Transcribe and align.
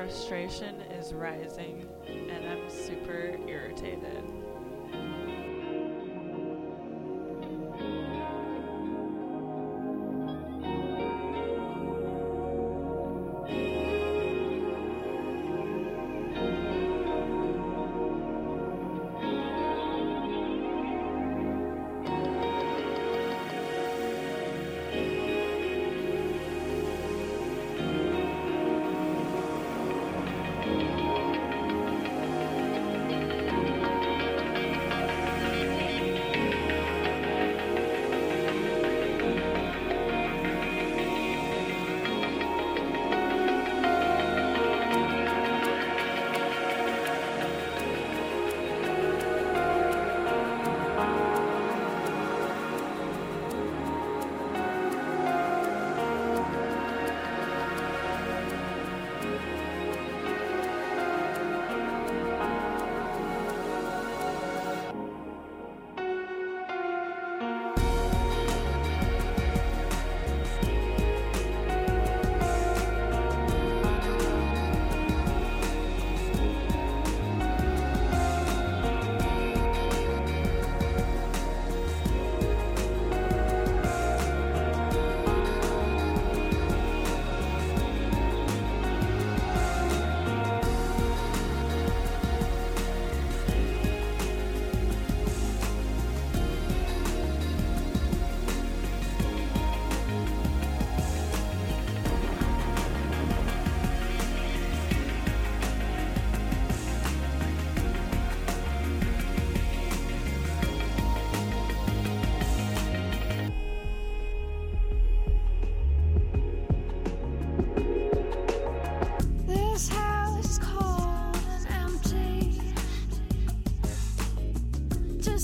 frustration 0.00 0.80
is 0.98 1.12
rising 1.12 1.86
and 2.08 2.48
I'm 2.48 2.70
super 2.70 3.36
irritated. 3.46 4.24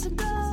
Just 0.07 0.21
a 0.21 0.46